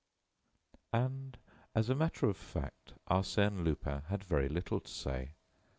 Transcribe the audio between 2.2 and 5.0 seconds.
of fact, Arsène Lupin had very little to